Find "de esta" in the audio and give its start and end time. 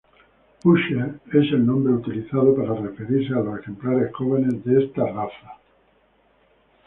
4.65-5.05